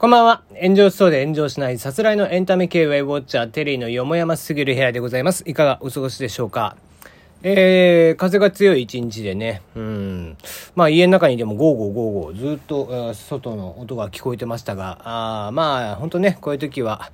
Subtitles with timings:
[0.00, 0.42] こんばんは。
[0.62, 5.42] 炎上しそうで炎上しないさすらいのエンタメ系ウェイウォッチャーテリーのよもやますぎる部屋でございます。
[5.44, 6.76] いかがお過ごしでしょうか？
[7.42, 10.36] えー、風が強い一日でね、うん。
[10.76, 17.10] まあ家の中にでもゴーゴーゴーゴーずっと外の音が聞こえてましたが、あまあ本当ね、こういう時は、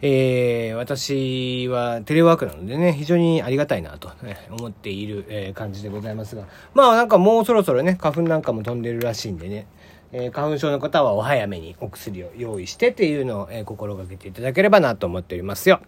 [0.00, 9.66] えー、私はテレワークなのでね、非常にありがたいなと、ね、思っている、えー、感じでございますが、まあなんかもうそろそろね、花粉なんかも飛んでるらしいんでね、
[10.12, 15.80] えー、花粉症の方はお早めにお薬を用意してっていうのを、えー、心がけていただければなと思っておりますよ。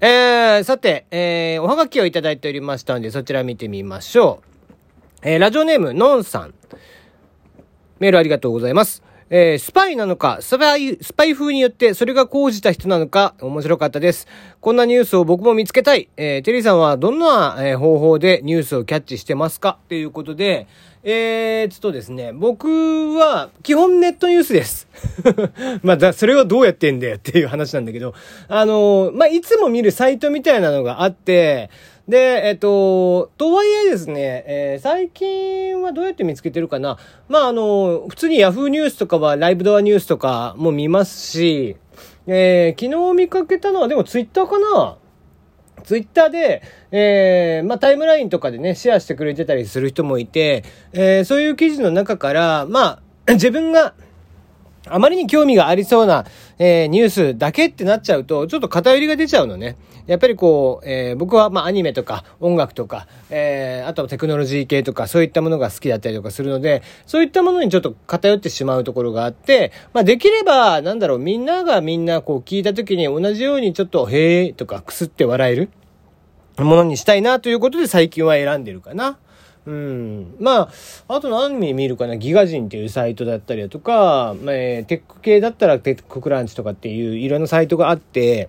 [0.00, 4.42] えー、さて、え、おはがきをいただいておりましたので、そちら見てみましょ
[5.22, 5.28] う。
[5.28, 6.54] え、ラジオネーム、のんさん。
[7.98, 9.02] メールありがとうございます。
[9.30, 14.26] えー、スパイなのか、スパイ、スパイ風によってそれが高じた人なのか、面白かったです。
[14.60, 16.08] こんなニュースを僕も見つけたい。
[16.16, 19.78] えー、テリーさんはどんな、えー、方法でニュースをキャッチしてますか？
[19.88, 20.66] ということで、
[21.04, 24.88] えー、っとですね、僕は基本ネットニュースです。
[25.82, 28.14] まあ、だ、それはどうやってんだよっていう話なんだけど、
[28.48, 31.70] あのー、まあ、いつも見るサイトみたいなのがあって、
[32.08, 36.96] で、えっと、とはいえですね、えー、最近はどうやって見つけてるかな。
[37.28, 41.76] まあ、あの、普通に Yahoo ニュースとかはライブドアニュースとかも見ますし、
[42.26, 44.96] えー、昨日見かけたのはでも Twitter かな
[45.84, 53.94] ツイッターで、えー、まあ、タイムラインとかでね、シェアしてくれてたりする人もいて、えー、そういう記事の中から、まあ、 自分が、
[54.86, 56.24] あまりに興味がありそうな、
[56.58, 59.76] えー、ニュースだけってなっちゃうと、ちょっと偏りが出ちゃうのね。
[60.08, 75.68] やっぱりこう、えー、僕はまあアニメとか音楽とか、えー、あとはテクノロジー系とかそういったものが好きだったりとかするので、そういったものにちょっと偏ってしまうところがあって、まあできれば、なんだろう、みんながみんなこう聞いた時に同じようにちょっと、へえとかくすって笑える
[76.56, 79.18] ものにしたいなということで最近は選んでるかな。
[79.66, 80.36] うん。
[80.40, 80.70] ま
[81.08, 88.48] あ、あと何見るかな、ギガ人っていうサイトだったりだとか、まあ、テック系だったらテッククランチとかっていういろんなサイトがあって、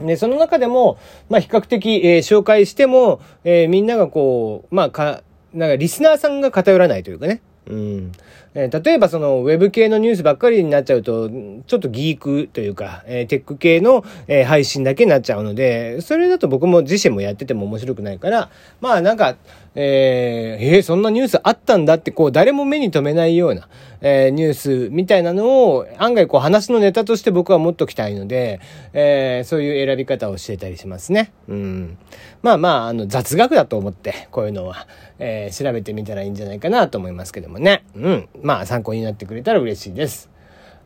[0.00, 5.22] で、その中でも、まあ、比較的、えー、紹介しても、えー、みんながこう、まあ、か、
[5.52, 7.42] なんかリスナーさんが偏らないというかね。
[7.66, 8.12] うん。
[8.54, 18.50] えー、例えばそのウェブ系のニュースばっかりになっちゃうと、ちょっとギークというか、えー、テック系の、えー、配信だけになっちゃうので、それだと僕も自身もやってても面白くないから、
[18.80, 19.36] まあなんか、
[19.74, 23.68] えー、えー、そんなニュースあったんだってこう誰も目に留めないような、
[24.00, 28.60] えー、ニュースみたいなのを案外こう話のネタとして僕は持っときたいので、
[28.92, 31.32] えー、そういう選び方をしてたりしますね。
[31.48, 31.98] うん。
[32.42, 34.88] まあまあ、あの雑学だと思ってこういうのは、
[35.18, 37.84] えー、調べてみたらいいんじゃないかなと思いますけどもね。
[37.94, 38.28] うん。
[38.42, 40.30] まあ参考になってくれたら嬉しいです。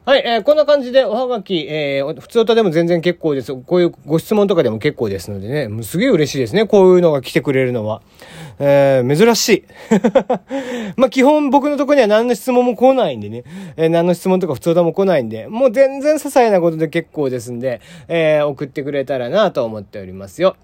[0.06, 3.54] はい、えー、こんな感じでおはがき、えー、普通歌でも全然結構です。
[3.54, 6.66] こういうご質問とかでも結構ですのでね、もうすげえ嬉しいですね。
[6.66, 8.02] こういうのが来てくれるのは。
[8.58, 9.64] えー、珍しい。
[10.98, 13.44] まあ、基本僕のとこには何の質問も来ないんでね、
[13.78, 20.56] えー、何の質問とか普通歌も来ないんで、もう全然些細なことで結構ですんで、えー、送ってくれたらなと思っておりますよ。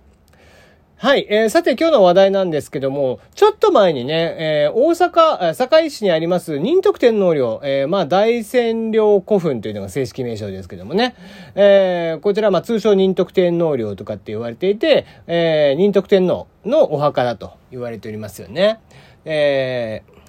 [1.02, 1.26] はい。
[1.30, 11.14] えー、さて今日の話題なんですけども、ちょっと前にね、えー、大阪、堺市にあります仁徳天皇陵、えー、まあ大仙陵古墳というのが正式名称ですけどもね、
[11.54, 18.78] えー、こちらまあ通称仁徳天皇陵とかって言われていて、えー、仁徳天皇のお墓だと言われておりますよね。
[19.24, 20.19] えー、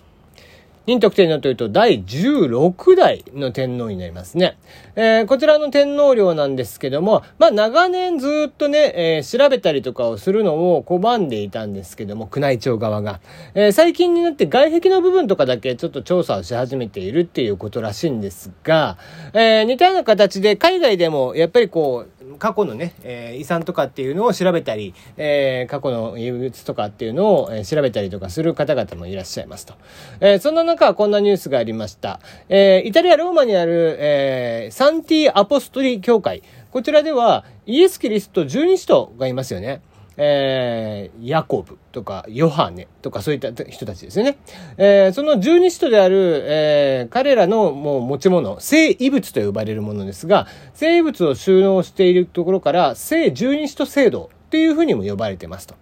[0.91, 4.57] 仁徳天皇というと第16代の天皇になりますね。
[4.97, 13.21] えー、こちらの天皇陵なんですけども、まあ長年ずっとね、えー、調べたりとかをするのを拒んでいたんですけども、宮内庁側が。
[13.53, 18.97] えー、最近になって外壁の部分とかだけちょっと調査をし始めているっていうことらしいんですが、
[19.33, 29.73] え似たような形で海外でもやっぱりこう、過去のね、え遺産とかっていうのを調べたり、え過去の遺物とかっていうのを、え調べたりとかする方々もいらっしゃいますと。
[30.19, 32.19] えそんな中、こんなニュースがありました。
[32.49, 36.43] えイタリア・ローマにある、えサンティ・アポストリ教会。
[36.71, 39.81] こちらでは、イエス・キリスト12使徒がいますよね。
[40.17, 44.37] えー、ヤコブとかヨハネとかそういった人たちですよね。
[44.77, 55.75] えー、その十二使徒である、えー、彼らのもう持ち物、聖遺物と呼ばれるものですが、聖遺物を収納しているところから聖十二使徒制度っていうふうにも呼ばれてますと。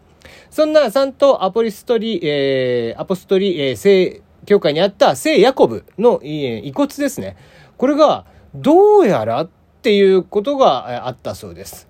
[0.51, 7.35] そんなサントアポリストリ、えー、アポストリ、えー、聖教会にあった聖ヤコブの、遺骨ですね。
[7.77, 9.49] これがどうやらっ
[9.81, 11.88] ていうことがあったそうです。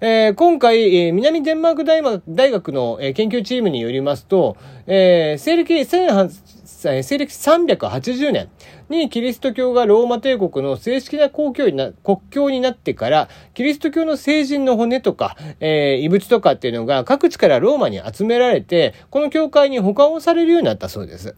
[0.00, 2.02] えー、今回、えー、南デンマーク大
[2.52, 4.56] 学の、えー、研究チームによりますと、
[4.86, 8.48] えー、西暦西暦380年
[8.88, 21.34] にキリスト教がローマ帝国の正式な公共にな国境になってから、キリスト教の聖人の骨とか、えー、遺物とかっていうのが各地からローマに集められて、この教会に保管をされるようになったそうです。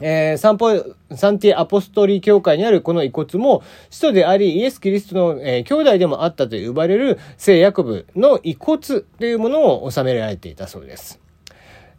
[0.00, 0.70] えー、サンポ、
[1.14, 11.20] サンティアポストリー教会にあるこの遺骨も、使徒であり、イエス・キリストの、えー、兄弟でもあったと呼ばれる聖ヤコブの遺骨というものを収められていたそうです。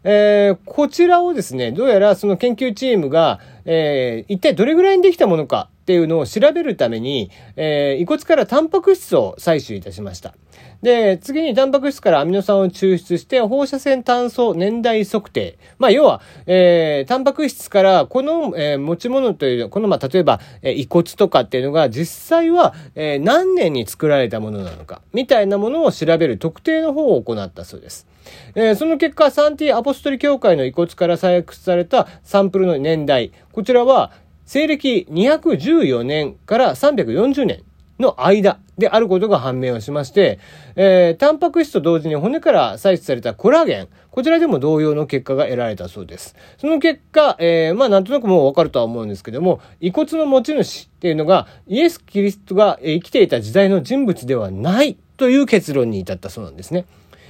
[0.04, 10.34] えー、こちらをですね、どうやらその研究チームが、えー、一体どれぐらいにできたものかっていうのを調べるために、えー、遺骨からタンパク質を採取いたしました。
[10.80, 15.56] で、次にタンパク質からアミノ酸を抽出して、放射線炭素年代測定。
[15.78, 28.08] まあ、要は、えー、タンパク質からこの、えー、持ち物という、この、まあ、例えば、えー、遺骨とかっていうのが実際は、えー、何年に作られたものなのか、みたいなものを調べる特定の方を行ったそうです。
[28.54, 34.10] えー、その結果、サンティアポストリ教会の遺骨から採掘されたサンプルの年代、こちらは、
[34.52, 37.62] 西暦214年から340年
[37.98, 40.38] の間であることが判明をしまして、
[40.76, 46.36] えー、タンパク質と同時に骨から採取されたコラーゲン、こちらでも同様の結果が得られたそうです。
[46.58, 56.84] その結果、えー、まあなんとなくもうわかるとは思うんですけども、遺骨の持ち主っていうのが、イエス・キリストが生きていた時代の人物ではないという結論に至ったそうなんですね。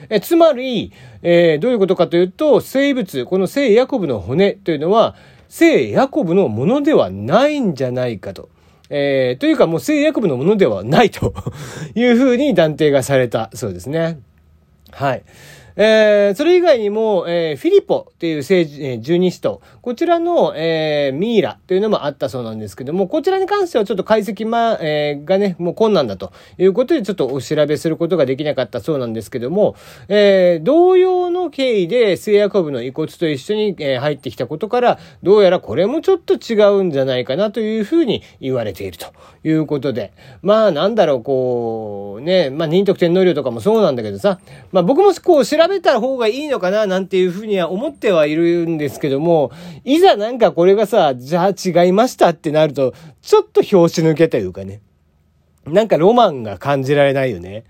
[0.09, 0.93] えつまり、
[1.23, 5.15] えー、どういうことかというと、生物、この聖ヤコブの骨というのは、
[5.53, 8.49] 聖ヤコブのものではないんじゃないかと。
[8.89, 11.35] えー、というかもう聖ヤコブのものではないと
[11.95, 14.19] いうふうに断定がされたそうですね。
[14.93, 15.25] はい。
[15.77, 29.77] えー、それ以外にも、えー、フィリポっていう聖、えー、十二使徒、こちらの、えー、ミイラというのもあったそうなんですけども、こちらに関してはちょっと解析、ま、えー、がね、もう困難だということでちょっとお調べすることができなかったそうなんですけども、
[30.09, 39.07] えー、同様の経緯で聖ヤコブの遺骨と一緒に、えー、入ってきたことから、どうやらこれもちょっと違うんじゃないかなというふうに言われていると
[39.45, 44.41] いうことで、まあなんだろう、こう、ね、まあ仁徳天皇陵とかもそうなんだけどさ、
[44.71, 49.51] まあ僕もこう調べた方がいいのかななんていうふうには思ってはいるんですけども、
[49.85, 54.81] いざなんかこれがさ、じゃあ違いましたってなると、ちょっと拍子抜けというかね。
[55.67, 57.65] なんかロマンが感じられないよね。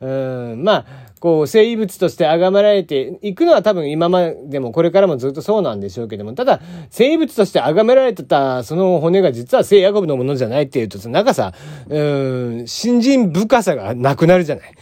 [0.00, 0.86] うん、まあ、
[1.24, 6.60] こう、生物として崇められていくのは多分今までもこれからもずっとそうなんでしょうけども、ただ、
[6.90, 11.54] 生物として崇められてたその骨が実は聖ヤコブのものじゃないっていうと、なんかさ、
[11.88, 14.74] うん、新人深さがなくなるじゃない。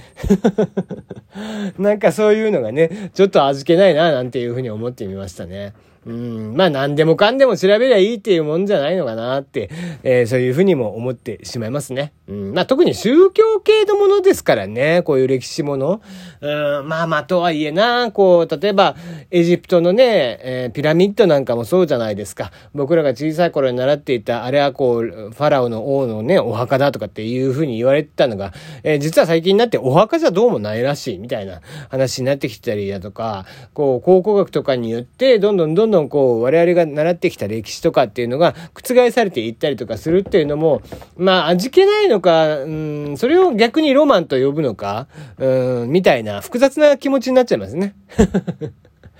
[1.78, 5.74] なんかそういうのがね、ちょっと味気ないな、なんていうふうに思ってみましたね。
[6.04, 9.70] うん、まあ何でもかんでも調べりゃいいっていうもんじゃないのかなって、
[10.02, 12.12] えー、そういうふうにも思ってしまいますね。
[12.26, 16.02] うん、まあ特に宗教系のものですからね、こういう歴史もの。
[16.40, 18.96] うん、まあまあとはいえな、こう、例えば
[19.30, 22.50] エジプトのね、えー、ピラミッドなんかもそうじゃないですか。
[22.74, 28.52] 僕らが小さい頃に習っていた、あれはこう、ファラオの王のね、お墓だとかっていうふうに言われてたのが、
[28.82, 31.60] えー、実は最近になってお墓じゃどうもないらしいみたいな
[31.90, 40.82] 話になってきたりだとか、こう、考古学とかによって、どんどんどんどんこう、我々が習ってきた歴史とかっていうのが覆されていったりとかするっていうのも、
[41.16, 45.06] まあ、味気ないのか、うん、それを逆にロマンと呼ぶのか、
[45.38, 47.94] うん、みたいな複雑な気持ちになっちゃいますね。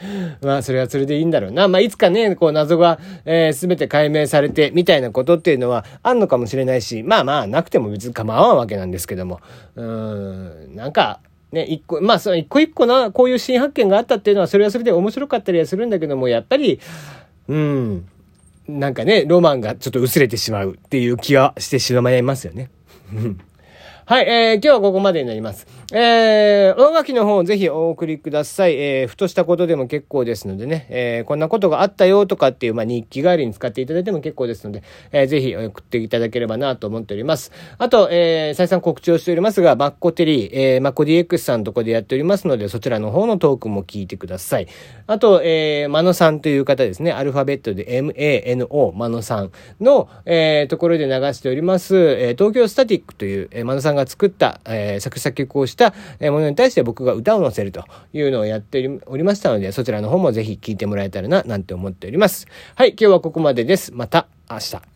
[0.43, 1.69] まあ、それはそれでいいんだろうな。
[1.69, 9.41] まあ、いつかね、こう、謎が、えー、全て解明されて、みたいなことっていうのは、あんのかもしれないし、まあまあ、なくても別に構わんわけなんですけども。
[9.77, 11.21] うん、なんか、
[11.53, 16.81] ね、一個、まあ、その一個一個な、こういう新発見があったっていうのは、それはそれで面白かったりはするんだけども、やっぱり、
[17.49, 18.09] うん、
[18.69, 22.71] なんかね、ロマンがちょっと薄れてしまうっていう気はしてしまいますよね。
[24.07, 25.67] はい、えー、今日はここまでになります。
[25.95, 28.77] えー、おがきの方ぜひお送りください。
[28.77, 37.53] えー、ふとしたことでも結構ですのでね、えー、こんなことがあったよとかっていう、まあ、日記代わりに使っていただいても結構ですので、えー、ぜひ送っていただければなと思っております。
[37.77, 44.69] あと、えー、再三告知をしておりますが、マッコテリー、えー、マッコ DX さんのとこでやっておりますので、そちらの方のトークも聞いてください。
[45.07, 62.47] あと、えー、マノさんという方ですね、アルファベットで MANO、マノさんの、えー、ところで流しております、えー、東京スタティックという、えー、マノさんが作った、えー、作作曲をしたものに対して僕が歌を載せるというのをやっておりましたので、そちらの方もぜひ聴いてもらえたらな、なんて思っております。
[62.75, 63.93] はい、今日はここまでです。
[63.93, 64.92] また明日。